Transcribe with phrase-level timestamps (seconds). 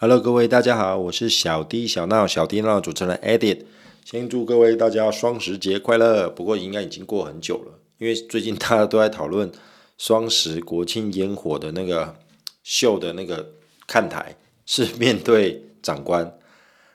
[0.00, 3.64] Hello，各位大家好，我是小 D 小闹小 D 闹主持人 Edit，
[4.04, 6.30] 先祝各位大家双十节快乐。
[6.30, 9.50] 不过应该已经过很久了，因为最近大家都在讨论
[9.96, 12.14] 双十国庆烟火的那个
[12.62, 13.54] 秀的那个
[13.88, 16.24] 看台是面对长官，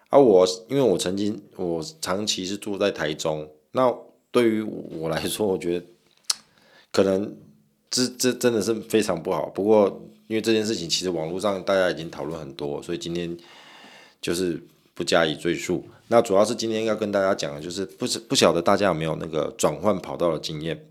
[0.07, 3.93] 而、啊、我因为我曾经我长期是住在台中，那
[4.31, 5.85] 对于我来说，我觉得
[6.89, 7.35] 可能
[7.94, 9.46] 这这真的是非常不好。
[9.50, 10.02] 不过。
[10.28, 13.38] 因为这件事情其实网络上大家已经讨论很多，所以今天
[14.21, 14.60] 就是
[14.96, 15.86] 不加以赘述。
[16.07, 20.87] 那主要是今天要跟大家讲的就是，不是不晓得大家有没有那个转换跑道的经验。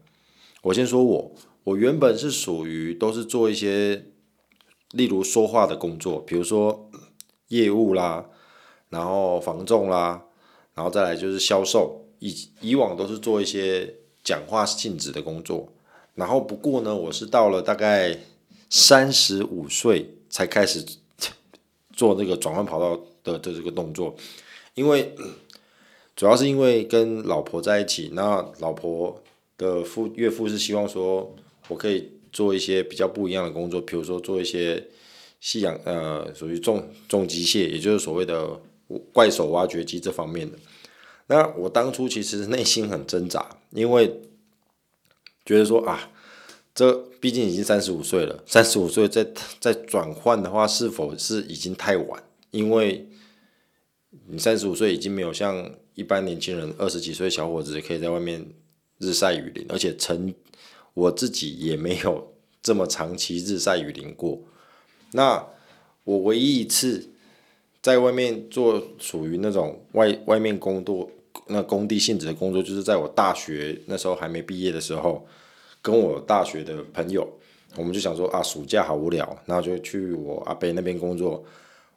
[0.61, 1.33] 我先说我，
[1.65, 4.05] 我原本是属于都是做一些，
[4.93, 6.91] 例如说话的工作，比如说
[7.49, 8.27] 业务啦，
[8.91, 10.23] 然后防重啦，
[10.75, 15.73] 然后再来就是销售，以以往都是做一些讲话性质的工作。
[16.15, 18.19] 然后不过呢，我是到了大概。
[18.75, 20.83] 三十五岁才开始
[21.95, 24.17] 做那个转换跑道的的这个动作，
[24.73, 25.15] 因为
[26.17, 29.23] 主要是因为跟老婆在一起，那老婆
[29.59, 31.35] 的父岳父是希望说
[31.69, 34.83] 我可以做一些比较不一样的工作，比如说做一些
[35.39, 38.59] 夕阳呃属于重重机械，也就是所谓的
[39.13, 40.57] 怪手挖掘机这方面的。
[41.27, 44.19] 那我当初其实内心很挣扎，因为
[45.45, 46.11] 觉得说啊。
[46.75, 46.91] 这
[47.21, 49.23] 毕竟已经三十五岁了，三十五岁再
[49.61, 52.25] 再转换的话，是否是已经太晚？
[52.51, 53.07] 因为
[54.29, 58.55] 你三十五岁已经没有像一般年轻人二十几岁小伙子可以在外面
[58.97, 60.35] 日晒雨淋，而且曾
[60.95, 62.33] 我自己也没有
[62.63, 64.41] 这么长期日晒雨淋过。
[65.11, 65.47] 那
[66.05, 67.11] 我唯一一次
[67.83, 71.11] 在外面做属于那种外外面工作，
[71.49, 75.27] 那工地性质的工作，就是在我大学那时候还没毕业的时候。
[75.85, 77.29] 跟我大学的朋友，
[77.75, 81.45] 我们就想说啊，暑假好无聊，然后就去我阿伯那边工作。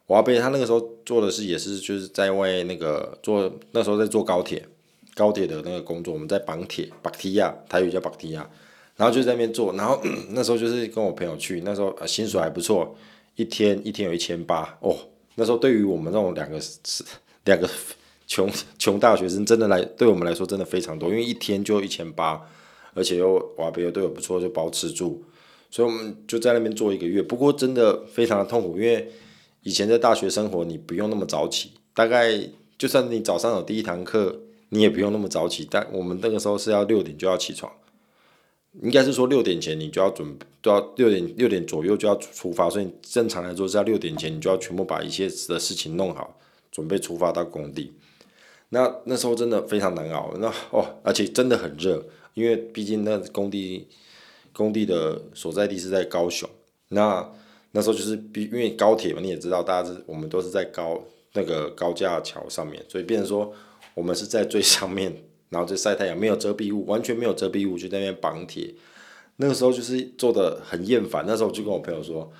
[0.08, 4.66] 我阿伯他那个时候做的是也是就是在外那个做那时候在做高铁，
[5.14, 8.50] 高铁的那个工作，我们在绑铁，绑提亚，台语叫绑提亚，
[8.96, 9.72] 然后就在那边做。
[9.74, 12.92] 然后 那时候就是跟我朋友去，那时候薪水还不错，
[13.36, 14.96] 一天一天有一千八哦。
[15.36, 17.04] 那时候对于我们这种两个是
[17.44, 17.70] 两个
[18.26, 22.48] 穷 穷大学生，真的来对我们来说真的非常多，因为一天就一千八。
[22.98, 25.22] 而且又哇，别的队友不错，就包吃住，
[25.70, 27.20] 所以我们就在那边做一个月。
[27.22, 29.12] 不过真的非常的痛苦，因为
[29.64, 32.48] 以前在大学生活，你不用那么早起，大概
[32.78, 35.68] 就算你早上有第一堂课，你也不用那么早起。
[35.70, 37.70] 但我们那个时候是要六点就要起床，
[38.82, 46.38] 应该是说六点前你就要准，都要六点六点左右就要出发，所以正常来说是要六点前你就要全部把一些的事情弄好，
[46.72, 47.92] 准备出发到工地。
[48.70, 52.04] 那那时候真的非常难熬，那哦，而且真的很热。
[52.34, 53.88] 因为毕竟那工地，
[54.52, 56.46] 工地的所在地是在高雄，
[56.88, 57.26] 那
[57.70, 63.50] 那时候就是比因为高铁嘛，你也知道，大家是我们都是在高那个高架桥上面，所以变成说
[63.94, 65.10] 我们是在最上面，
[65.48, 68.74] 然后就晒太阳，没有遮蔽物，完全没有遮蔽物，就在那边绑铁。
[69.36, 72.30] 那个时候就是做的很厌烦，那时候就跟我朋友说：“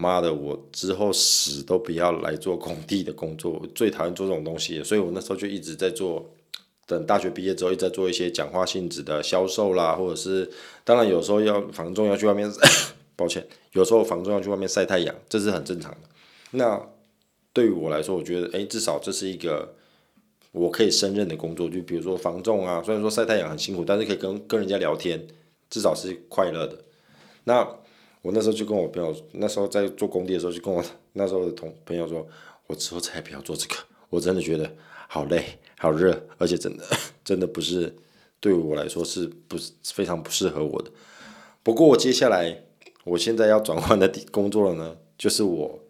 [0.00, 6.34] 妈的，我之后死都不要来做工地的工作，我最讨厌做这种东西。”所以我那时候就一直在做。
[6.86, 10.50] 等大学毕业之后，一直在做一些讲话性质的销售啦，或者是
[10.82, 12.50] 当然有时候要房仲要去外面，
[13.14, 15.98] 抱歉，有时候房仲要去外面晒太阳，这是很正常的。
[16.50, 16.84] 那
[17.52, 19.72] 对于我来说，我觉得诶、至少这是一个
[20.50, 21.68] 我可以胜任的工作。
[21.70, 25.24] 就比如说房仲啊，虽然说晒太阳很辛苦，但是可以跟跟人家聊天，
[25.68, 26.76] 至少是快乐的。
[27.44, 27.64] 那
[28.22, 32.26] 我那时候就跟我朋友，那时候在做工地的时候，就跟我那时候的同朋友说，
[32.66, 33.74] 我之后再也不要做这个，
[34.08, 34.70] 我真的觉得。
[35.12, 35.44] 好累，
[35.76, 36.84] 好热，而且真的
[37.24, 37.92] 真的不是
[38.38, 40.90] 对我来说是不是非常不适合我的。
[41.64, 42.62] 不过我接下来
[43.02, 45.80] 我现在要转换的工作了呢，就是我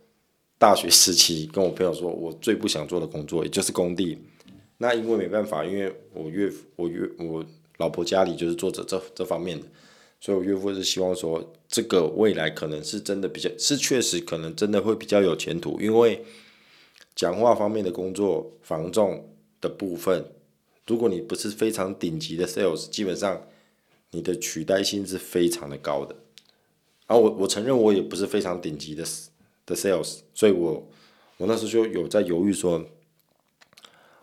[0.56, 4.16] 大学时期跟我朋友说我最不想做的工作，也就是工地。
[4.78, 7.44] 那因为没办法，因为我岳父我岳我
[7.76, 9.66] 老婆家里就是做这这这方面的，
[10.20, 16.24] 所以我岳父是希望说这个未来可能是真的比较是确实可能真的会比较有前途，因为。
[17.16, 19.28] 讲话方面的工作，防重
[19.60, 20.24] 的部分，
[20.86, 23.46] 如果你不是非常顶级的 sales，基本上
[24.12, 26.14] 你的取代性是非常的高的。
[27.06, 29.04] 然后我我承认我也不是非常顶级的
[29.66, 30.88] 的 sales，所以我
[31.36, 32.82] 我那时候就有在犹豫说，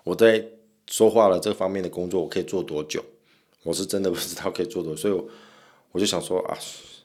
[0.03, 0.47] 我在
[0.89, 3.03] 说话了这方面的工作我可以做多久？
[3.61, 5.29] 我是真的不知道可以做多久，所以我
[5.91, 6.57] 我就想说啊，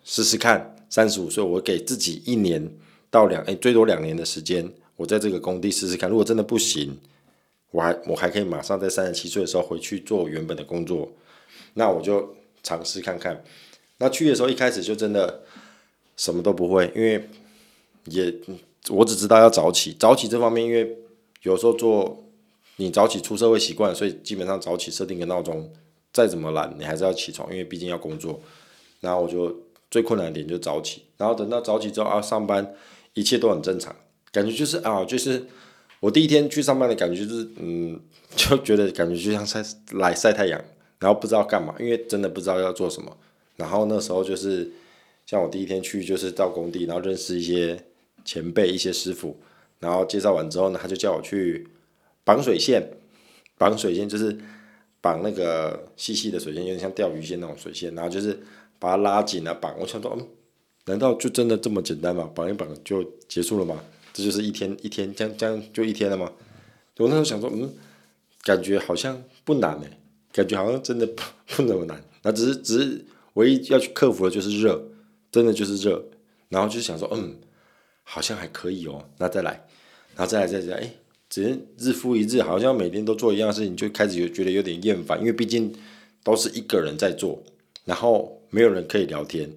[0.05, 2.70] 试试看，三十五岁我给自己一年
[3.11, 4.73] 到两，哎，最多两年的时间。
[4.96, 6.96] 我在这个工地试试看，如果真的不行，
[7.70, 11.11] 我还我还可以马上在三十七岁的时候回去做原本的工作，
[11.75, 13.43] 那我就尝试看看。
[13.99, 15.43] 那去的时候一开始就真的
[16.17, 17.28] 什么都不会，因为
[18.05, 18.32] 也
[18.90, 20.99] 我只知道要早起，早起这方面，因为
[21.43, 22.23] 有时候做
[22.76, 25.73] 你早起出社会习惯，所以基本上早起设定个闹钟，
[26.12, 28.40] 再怎么懒你还是要起床，因为毕竟要工作。
[29.02, 29.54] 然后我就
[29.90, 32.75] 最困难的点就早起，然后等到早起之后啊上班，
[33.12, 33.94] 一切都很正常，
[34.32, 35.44] 感觉就是啊就是
[36.00, 38.00] 我第一天去上班的感觉就是嗯
[38.34, 40.58] 就觉得感觉就像晒来晒太阳，
[41.00, 43.14] 然后不知道干嘛，因为真的不知道要做什么。
[43.56, 44.70] 然后那时候就是
[45.26, 47.78] 像我第一天去就是到工地，然后认识一些。
[48.25, 49.37] 前辈一些师傅，
[49.81, 51.66] 然后介绍完之后呢，他就叫我去
[52.22, 52.81] 绑水线，
[53.58, 54.38] 绑水线就是
[55.00, 58.38] 绑那个细细的水线，有点像钓鱼线那种水线，然后就是
[58.82, 59.79] 把它拉紧了绑。
[59.79, 60.26] 我想说，嗯，
[60.87, 62.29] 难道就真的这么简单吗？
[62.34, 63.81] 绑一绑就结束了吗？
[64.12, 66.32] 这就是一天一天这样这样就一天了吗？
[66.99, 67.73] 我那时候想说，嗯，
[68.43, 69.90] 感觉好像不难诶，
[70.32, 71.23] 感觉好像真的不
[71.55, 72.02] 不那么难。
[72.23, 74.90] 那只是只是唯一要去克服的就是热，
[75.31, 76.05] 真的就是热。
[76.49, 77.37] 然后就想说，嗯。
[78.05, 79.52] 好像还可以哦，那再来，
[80.17, 80.93] 然后再来再来，哎，
[81.31, 85.73] 只是日复一日，好像每天都做一样事情，就开始有觉得有点厌烦，因为毕竟
[86.25, 87.40] 都是一个人在做，
[87.85, 89.50] 然后没有人可以聊天，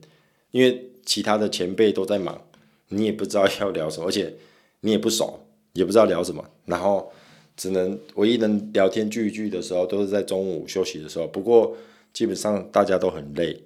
[0.50, 2.42] 因为其他的前辈都在忙，
[2.88, 4.34] 你也不知道要聊什么，而且
[4.80, 7.12] 你也不熟，也不知道聊什么，然后
[7.56, 11.28] 只能唯一能聊天聚一聚的时候，都是在中午休息的时候。
[11.28, 11.78] 不过
[12.12, 13.62] 基本上大家都很累，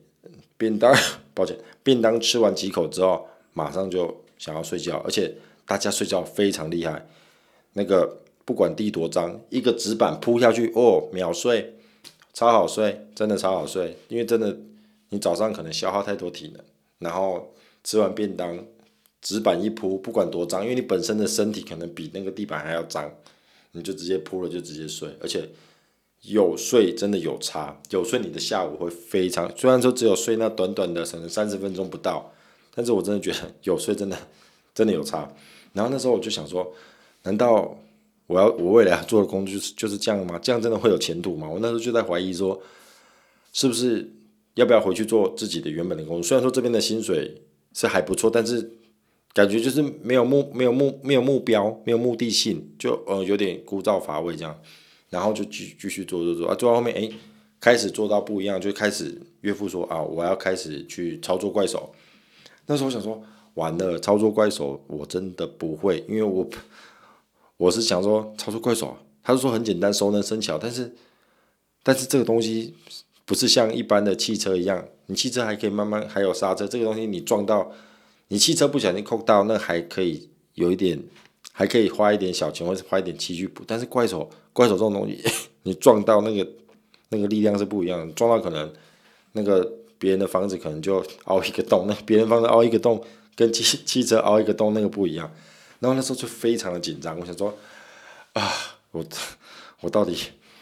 [0.58, 0.94] 便当，
[1.34, 4.14] 抱歉，便当吃完几口之后，马上就。
[4.40, 5.36] 想要睡觉，而且
[5.66, 7.06] 大家睡觉非常厉害。
[7.74, 11.74] 那个不管地多脏，一个纸板铺下去，哦，秒睡，
[12.34, 13.98] 超好睡，真的超好睡。
[14.08, 14.58] 因为真的，
[15.10, 16.64] 你早上可能消耗太多体能，
[17.00, 17.54] 然后
[17.84, 18.58] 吃完便当，
[19.22, 23.12] 纸板一铺，不管多脏，因为你本身的身体可能比那个地板还要脏，
[23.72, 25.50] 你就直接铺了就直接睡，而且
[26.22, 32.34] 有睡真的有差，有睡你的下午会非常，虽然说只有睡那短短的可能三十分钟不到。
[32.76, 34.18] 但是我真的觉得有睡真的
[34.74, 35.30] 真的有差，
[35.74, 36.72] 然后那时候我就想说，
[37.24, 37.78] 难道
[38.26, 40.40] 我要我未来做的工作就是就是这样吗？
[40.42, 41.50] 这样真的会有前途吗？
[41.50, 42.62] 我那时候就在怀疑说，
[43.52, 44.10] 是不是
[44.56, 46.24] 要不要回去做自己的原本的工作？
[46.24, 47.42] 虽然说这边的薪水
[47.74, 48.72] 是还不错，但是
[49.34, 54.60] 感觉就是没有目没有目没有目标没有目的性，就呃有点枯燥乏味这样，
[55.10, 57.10] 然后就继继续做做做啊，做到后面哎
[57.60, 61.94] 开始做到不一样，就开始岳父说啊，我要开始去操作怪手。
[62.66, 63.22] 那时候我想说，
[63.56, 66.48] 完了，操作怪手我真的不会，因为我
[67.58, 70.96] 我是想说操作怪手，他是说很简单，熟能生巧，但是
[71.84, 72.76] 但是这个东西
[73.30, 77.72] 不是像一般的汽车一样，你汽车还可以慢慢还有刹车，这个东西你撞到，
[78.30, 81.00] 你汽车不小心扣到，那还可以有一点，
[81.52, 85.24] 还可以花一点小钱或者花一点漆去补，但是怪手怪手这种东西，
[85.62, 86.50] 你撞到那个
[87.10, 88.74] 那个力量是不一样的，撞到可能
[89.34, 89.76] 那个。
[90.02, 93.04] 别人的房子可能就凹一个洞，那别人房子凹一个洞，
[93.36, 95.30] 跟汽汽车凹一个洞那个不一样。
[95.80, 97.54] 然后那时候就非常的紧张，我想说
[98.32, 98.50] 啊，
[98.92, 99.04] 我
[99.84, 100.16] 我到底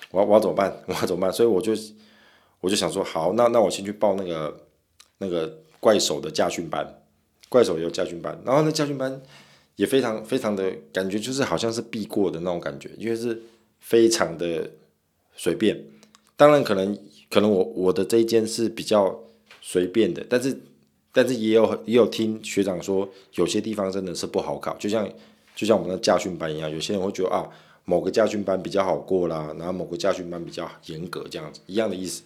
[0.10, 0.76] 我要我要怎么办？
[0.88, 1.32] 我要怎么办？
[1.32, 1.76] 所以我就
[2.60, 4.68] 我就想说，好，那那我先去报那个
[5.20, 7.02] 那个怪手的驾训班，
[7.50, 8.40] 怪手也有驾训班。
[8.46, 9.22] 然后那驾训班
[9.76, 13.42] 也非常非常的感觉，就是好像是必过的那种感觉，因为是
[13.80, 14.72] 非常的
[15.36, 15.84] 随便。
[16.36, 16.98] 当然可能
[17.30, 19.24] 可能我我的这一间是比较。
[19.60, 20.58] 随便的，但是
[21.12, 25.06] 但是也有也有听学长说，有些地方真的是不好考，就像
[25.54, 27.50] 就像我们的驾训班一样，有些人会觉得啊，
[27.84, 32.24] 某个驾训班比较好过啦，然后某个驾训班比较严格，这样子一样的意思。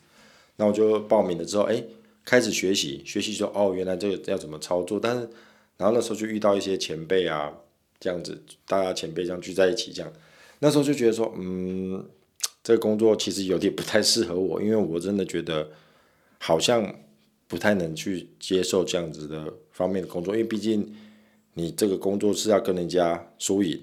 [0.62, 1.84] 那我就报名了之后，哎，
[2.24, 5.00] 开始学习，学习说哦，原来这个要怎么操作。
[5.00, 5.28] 但是
[5.78, 7.52] 然后那时候就遇到一些前辈啊，
[8.00, 10.14] 这样子，大家前辈这样聚在一起，这样
[10.60, 12.06] 那时候就觉得说，嗯，
[12.62, 15.70] 这个工作其实有点不太适合我，因为我真的觉得
[16.38, 16.96] 好像。
[17.52, 20.90] 不太能去接受这样子的方面的工作，因为毕竟
[21.56, 23.78] 你这个工作是要跟人家输赢。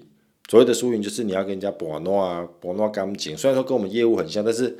[0.49, 3.37] 所谓的输赢就是你要跟人家搏诺啊，搏诺干净。
[3.37, 4.75] 虽然说跟我们业务很像，但是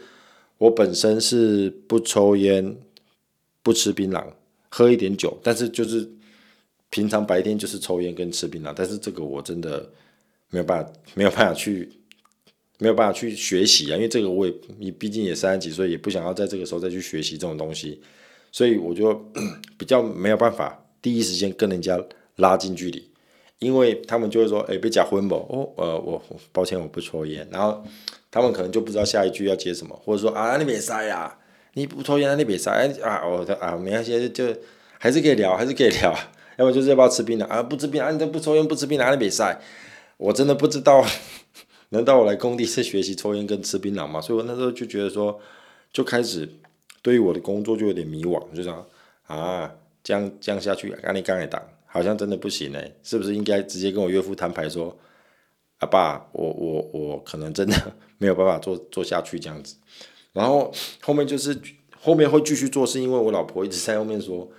[0.60, 2.78] 我本身是不抽烟、
[3.64, 4.24] 不吃槟榔、
[4.70, 6.08] 喝一点酒，但是就是
[6.92, 8.72] 平常白天就是抽烟跟吃槟榔。
[8.76, 9.90] 但是这个我真的
[10.52, 11.90] 没有办法，没有办法去，
[12.78, 18.02] 没有办法去学习啊，因为这个我也你毕竟也三十几岁，也不想要在这个时候再去学习这种东西。
[18.52, 19.14] 所以我就
[19.78, 21.98] 比较没有办法第一时间跟人家
[22.36, 23.10] 拉近距离，
[23.60, 25.36] 因为他们就会说：“哎、被，假婚不？
[25.36, 27.84] 哦，呃，我抱歉，我不抽烟。”然后
[28.32, 31.38] 他们可能就不知道下一句要接什么，或者说：“啊，你别塞呀，
[31.74, 32.72] 你不抽烟，你别塞。”
[33.04, 34.46] 啊，我啊，没关系，就
[34.98, 36.14] 还是可以聊，还是可以聊。
[36.58, 37.64] 要么就是要不要吃槟榔啊？
[37.64, 39.60] 不吃槟，啊、你都不抽烟，不吃槟榔，你别塞。
[40.18, 41.06] 我真的不知道，
[41.90, 44.20] 难道我来工地是学习抽烟跟吃槟榔吗？
[44.20, 45.40] 所以我那时候就觉得说，
[45.92, 46.50] 就开始。
[47.02, 48.86] 对于我的工作就有点迷惘，就这样
[49.28, 54.94] 啊，这样这样下去，干你干你当好像真的不行哎，是不是应该直接跟我岳父摊牌说，
[55.80, 59.76] 阿爸，我我我可能真的 没有办法做做下去这样子。
[60.34, 61.60] 然后后面就是
[62.00, 64.50] 后面会继续做，是因为我老婆一直在后面说，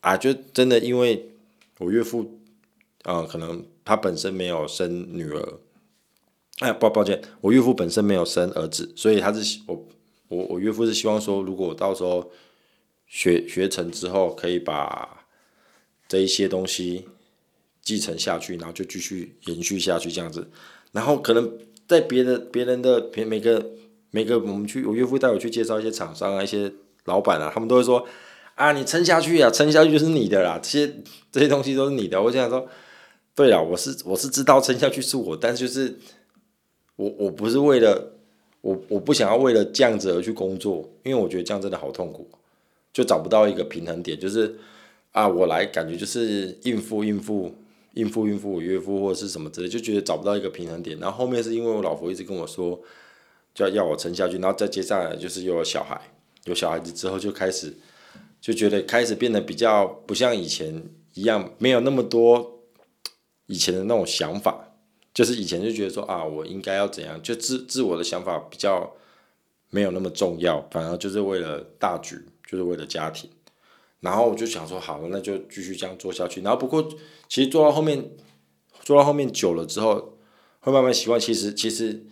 [0.00, 1.30] 啊，就真的因为
[1.78, 2.40] 我岳父，
[3.02, 5.58] 啊、可能他本身没有生女儿，
[6.60, 9.86] 哎，抱抱歉，我岳父本身没有生儿子，所以他是我
[10.28, 12.30] 我我岳父是希望说，如果我到时候
[13.06, 15.18] 学学成之后，可以把。
[16.08, 17.08] 这一些东西
[17.82, 20.48] 继承下去，然后就继续延续下去这样子，
[20.92, 21.52] 然后可能
[21.88, 23.70] 在别的别人的每每个
[24.12, 26.72] 每个我们去，我岳父带我去介绍一些厂商啊，一些
[27.06, 28.06] 老板啊，他们都会说
[28.54, 30.94] 啊，你撑下去啊，撑下去就是你的啦，这些
[31.32, 32.22] 这些东西都是你的。
[32.22, 32.68] 我想说，
[33.34, 35.98] 对了，我是我是知道撑下去是我，但就是
[36.96, 38.12] 我我不是为了
[38.60, 42.30] 我我不想要为了这样子而去工作，因为我觉得这样真的好痛苦，
[42.92, 44.56] 就找不到一个平衡点，就是。
[45.12, 47.54] 啊，我来感觉就是应付应付
[47.94, 50.98] 应付应付我岳父或者是什么之类，就觉得找不到一个平衡点。
[50.98, 52.80] 然后后面是因为我老婆一直跟我说，
[53.54, 56.00] 就要要我撑下去，然后再接下来就是又有小孩，
[56.44, 57.76] 有小孩子之后就开始
[58.40, 60.82] 就觉得开始变得比较不像以前
[61.14, 62.62] 一样，没有那么多
[63.46, 64.74] 以前的那种想法，
[65.12, 68.94] 就是以前就觉得说啊，我应该要怎样，就自自我的想法比较
[69.70, 73.28] 没有那么重要，反而就是为了大局，就是为了家庭。
[74.02, 76.40] 然后我就想说，好了，那就继续这样做下去。
[76.42, 76.82] 然后不过，
[77.28, 78.10] 其实做到后面，
[78.82, 80.18] 做到后面久了之后，
[80.58, 81.20] 会慢慢习惯。
[81.20, 82.04] 其实，其实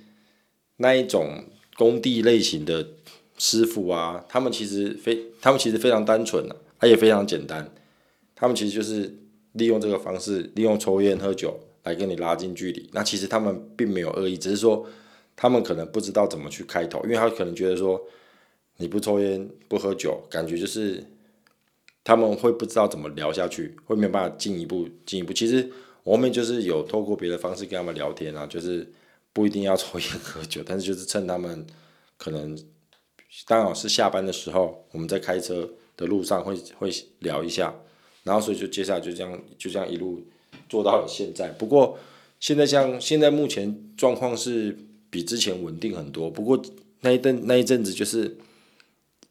[0.77, 2.91] 那一种工地类型的
[3.37, 7.69] 师傅啊，他们其实非，他们其实非常单纯啊，他也非常简单。
[8.37, 9.19] 他们其实就是
[9.55, 12.89] 利用这个方式，利用抽烟喝酒来跟你拉近距离。
[12.93, 14.87] 那其实他们并没有恶意，只是说
[15.35, 18.01] 他们可能不知道怎么去开头，因为他可能觉得说
[18.77, 21.05] 你不抽烟不喝酒，感觉就是。
[22.03, 25.33] 他们会不知道怎么聊下去，会没有办法进一步进一步。
[25.33, 25.71] 其实
[26.03, 28.91] 我后面就是有透过别的方式跟他们聊天啊，就是
[29.35, 31.67] 不一定要抽烟喝酒，但是就是趁他们
[32.17, 32.59] 可能
[33.47, 37.75] 刚好是下班的时候，我们在开车的路上会会聊一下，
[38.25, 40.27] 然后所以就接下来就这样就这样一路
[40.71, 41.51] 做到了现在。
[41.51, 41.99] 不过
[42.41, 44.75] 现在像现在目前状况是
[45.11, 46.61] 比之前稳定很多，不过
[47.03, 48.39] 那一阵那一阵子就是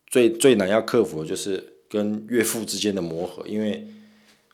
[0.06, 1.79] 最最难要克服的就是。
[1.90, 3.86] 跟岳父之间的磨合，因为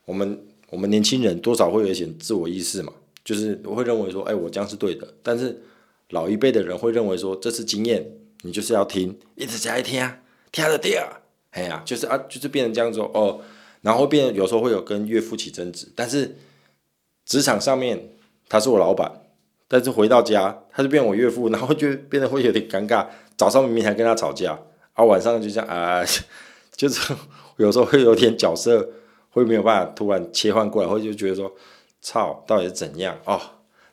[0.05, 2.93] 我们我们年轻人多少会有一些自我意识嘛，
[3.25, 5.13] 就是我会认为说，哎，我这样是对的。
[5.21, 5.61] 但是
[6.09, 8.09] 老一辈的人会认为说，这是经验，
[8.43, 10.09] 你就是要听，一直在听，
[10.51, 10.97] 听得对，
[11.51, 13.41] 哎呀，就是啊，就是变成这样子哦，
[13.81, 15.87] 然后变，有时候会有跟岳父起争执。
[15.93, 16.37] 但是
[17.25, 18.09] 职场上面
[18.47, 19.11] 他是我老板，
[19.67, 23.07] 但是回到家他就变我岳父，然后就变得会有点尴尬。
[23.35, 24.57] 早上明明还跟他吵架，
[24.93, 26.05] 啊，晚上就这样啊。
[26.75, 27.13] 就是
[27.57, 28.89] 有时候会有点角色
[29.29, 31.51] 会没有办法突然切换过来，或者就觉得说，
[32.01, 33.39] 操，到底是怎样哦？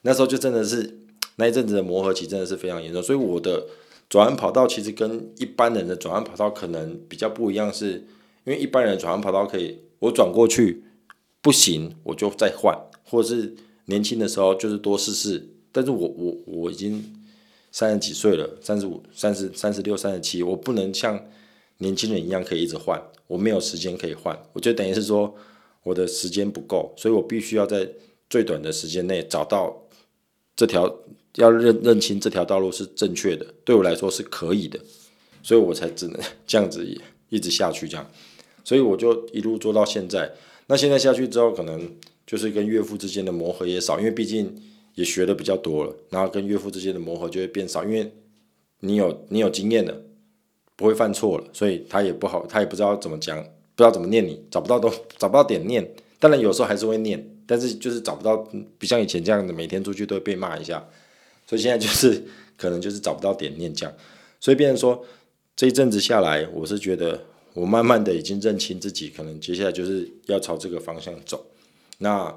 [0.03, 0.99] 那时候就真的是
[1.37, 3.67] 那一阵子的磨合期真的是非常严重，所以我的
[4.09, 8.05] 转弯跑道其实跟一般人的转弯跑道可能比较不一样，是
[8.45, 10.85] 因为一般人的转弯跑道可以我转过去
[11.41, 13.55] 不行我就再换，或者是
[13.87, 17.05] 年轻的时候就是多试试，但是我我我已经
[17.71, 21.25] 三十几岁了，三十五、三十、三十六、三十七，我不能像。
[21.83, 25.35] 年轻人一样可以一直换，我没有时间可以换，我就等于是说
[25.83, 27.87] 我的时间不够，所以我必须要在
[28.31, 29.89] 最短的时间内找到
[30.55, 31.01] 这条
[31.37, 34.79] 要认认清这条道路是正确的，对我来说是可以的，
[35.43, 36.87] 所以我才只能这样子
[37.29, 38.11] 一直下去这样，
[38.62, 40.33] 所以我就一路做到现在。
[40.69, 41.97] 那现在下去之后，可能
[42.27, 44.55] 就是跟岳父之间的磨合也少，因为毕竟
[44.95, 48.12] 也学的比较多了，然后跟岳父之间的磨合就会变少，因为
[48.81, 50.01] 你有你有经验了。
[50.83, 55.89] 不会犯错了，所以他也不好，他也不知道怎么讲，不知道怎么念你，找不到都 找不到点念。
[56.19, 58.37] 当然有时候还是会念，但是就是找不到，
[58.79, 60.85] 不像以前这样的每天出去都会被骂一下。
[61.47, 62.21] 所以现在就是
[62.57, 63.95] 可能就是找不到点念这样。
[64.41, 65.05] 所以变成说
[65.55, 67.23] 这一阵子下来，我是觉得
[67.55, 71.47] 我慢慢的已经认清自己，可能接下来就是要朝这个方向走。
[71.99, 72.37] 那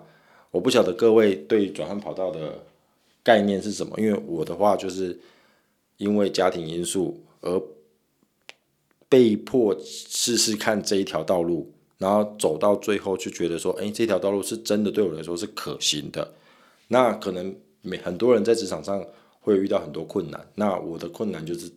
[0.52, 2.60] 我不晓得各位对转换跑道的
[3.24, 4.00] 概念是什么？
[4.00, 5.20] 因为我的话就是
[5.98, 7.60] 因为家庭因素而。
[9.08, 16.34] 被迫试试看这一条道路，然后走到最后就觉得说，哎，这条道路是真的对我来说是可行的。
[16.88, 19.06] 那可能每很多人在职场上
[19.40, 21.72] 会遇到很多困难，那我的困难就是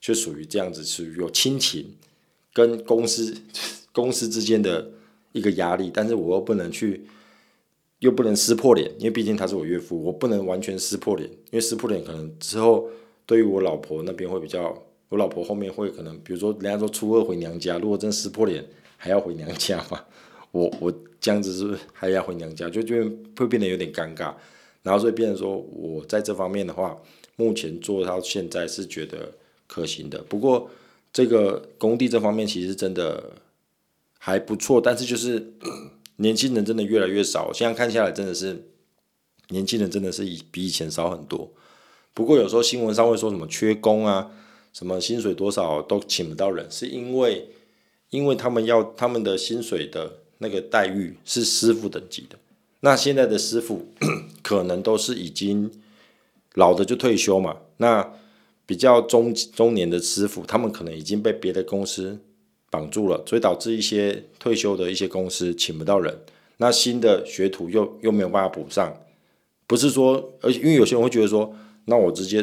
[0.00, 1.94] 就属于这样子，是有亲情
[2.52, 3.36] 跟公司
[3.92, 4.90] 公司之间的
[5.32, 7.06] 一个压力，但是我又不能去，
[7.98, 12.88] 又不能撕破脸，因为毕竟他是我岳父，我不能完全撕破脸，因为撕破脸可能之后
[13.26, 14.82] 对于我老婆那边会比较。
[15.14, 18.64] 我老婆后面会可能，比如说人家说初二回娘家，如果真撕破脸
[18.96, 20.04] 还要回娘家嘛？
[20.50, 22.68] 我我这样子是是还要回娘家？
[22.68, 22.96] 就就
[23.36, 24.34] 会变得有点尴尬。
[24.82, 26.96] 然后所以变成说我在这方面的话，
[27.36, 29.32] 目前做到现在是觉得
[29.68, 30.20] 可行的。
[30.28, 30.68] 不过
[31.12, 33.34] 这个工地这方面其实真的
[34.18, 35.54] 还不错，但是就是
[36.16, 37.52] 年轻人真的越来越少。
[37.52, 38.66] 现在看下来真的是
[39.50, 41.52] 年轻人真的是以比以前少很多。
[42.12, 44.30] 不过有时候新闻上会说什么缺工啊，
[44.74, 47.48] 什么薪水多少都请不到人，是因为
[48.10, 52.36] 因为他们要他们的薪水的那个待遇是师傅等级的。
[52.80, 53.86] 那现在的师傅
[54.42, 55.70] 可能都是已经
[56.54, 58.12] 老的就退休嘛，那
[58.66, 62.18] 比较中中年的师傅，他们可能已经被别的公司
[62.68, 66.18] 绑住了，所以导致一些退休的一些公司请不到人，
[66.56, 68.92] 那新的学徒又又没有办法补上，
[69.68, 71.54] 不是说，而且因为有些人会觉得说。
[71.86, 72.42] 那我直接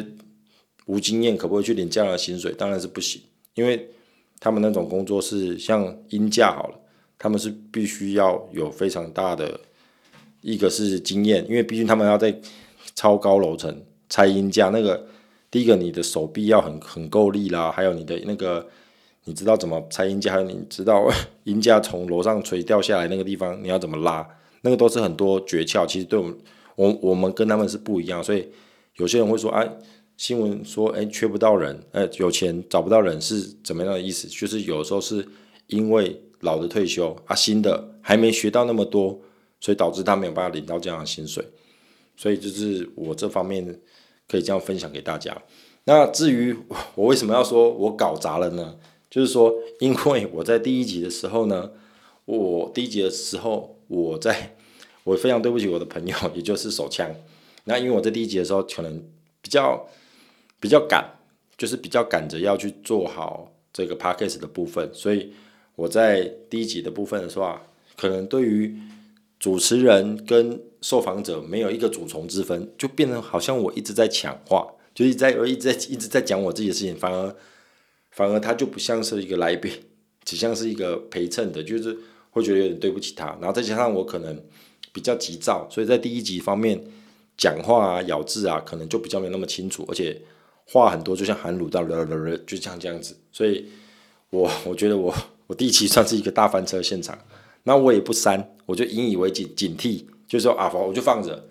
[0.86, 2.52] 无经验，可不可以去领这样的薪水？
[2.52, 3.22] 当然是不行，
[3.54, 3.88] 因为
[4.40, 6.78] 他们那种工作是像音架好了，
[7.18, 9.60] 他们是必须要有非常大的
[10.40, 12.36] 一个是经验，因为毕竟他们要在
[12.94, 15.06] 超高楼层拆音架，那个
[15.50, 18.68] 第一个你的手臂要很很够力啦，还有你的那个
[19.24, 21.08] 你知道怎么拆音架，还有你知道
[21.44, 24.28] 音架从楼上垂掉下来那个地方你要怎么拉，
[24.62, 25.86] 那个都是很多诀窍。
[25.86, 26.36] 其实对我们
[26.74, 28.48] 我我们跟他们是不一样，所以。
[28.96, 29.66] 有些人会说：“哎，
[30.16, 34.28] 新闻说，哎，缺不到人，哎，有钱找不到人是怎么样的意思？
[34.28, 35.26] 就是有时候是
[35.66, 39.20] 因为老的退休啊，新的还没学到那么多，
[39.60, 41.44] 所以导致他没有办法领到这样的薪水。
[42.16, 43.80] 所以就是我这方面
[44.28, 45.36] 可以这样分享给大家。
[45.84, 46.56] 那至于
[46.94, 48.76] 我为什么要说我搞砸了呢？
[49.10, 51.70] 就是说，因为我在第一集的时候呢，
[52.24, 54.54] 我第一集的时候，我在
[55.04, 57.12] 我非常对不起我的朋友，也就是手枪。”
[57.64, 59.02] 那因为我在第一集的时候可能
[59.40, 59.86] 比较
[60.62, 61.04] 比较赶，
[61.58, 65.32] 就是比较赶着要去做好这个 podcast 的部分，所以
[65.74, 67.60] 我在第一集的部分的时候啊，
[67.96, 68.72] 可能对于
[69.40, 74.64] 主持人跟受访者没有一个主从之分，就变成好像我一直在抢话，
[74.94, 77.34] 就一直在我一直在一直在讲我自己的事情，反而
[78.12, 79.72] 反而他就不像是一个来宾，
[80.24, 81.98] 只像是一个陪衬的，就是
[82.30, 84.40] 会觉得有点对不起他，然后再加上我可能
[84.92, 86.80] 比较急躁，所以在第一集方面。
[87.34, 90.20] 讲话啊，咬字啊，可能就比较没那么清楚，而且
[90.66, 93.16] 话很多，就像含卤蛋了了了，就像这样子。
[93.30, 93.66] 所以
[94.30, 95.14] 我 我觉得我
[95.46, 97.18] 我第一期算是一个大翻车现场，
[97.64, 101.48] 那我也不删，我就引以为警警惕，就是说啊，我就放着，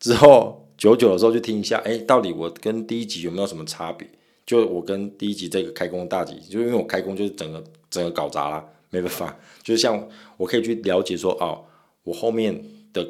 [0.00, 4.08] 之后久久的时候就听一下，哎，到底我跟第一集有没有什么差别？
[4.44, 11.64] 就我跟第一集这个开工大吉，就因为我开工就是整个整个搞砸了，没办法，就像我可以去了解说，哦，
[12.02, 13.06] 我后面的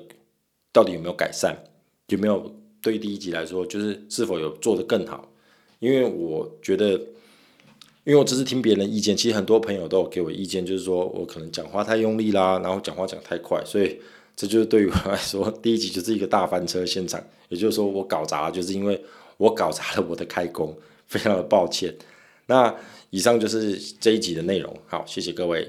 [0.72, 1.56] 到底有没有改善？
[2.08, 5.26] 有没有对第一集来说，就是是否有做得更好？
[5.82, 6.92] 因为我觉得，
[8.04, 13.98] 因为我只是听别人的意见，其实很多朋友都有给我意见，就是说我可能讲话太用力啦，然后讲话讲太快，所以
[14.36, 17.20] 这就是对于我来说，第一集就是一个大翻车现场。
[17.48, 18.98] 也就是说，我搞砸了，就是因为
[19.38, 20.72] 我搞砸了我的开工，
[21.08, 21.92] 非常的抱歉。
[22.46, 22.72] 那
[23.10, 25.68] 以上就是这一集的内容，好，谢谢各位。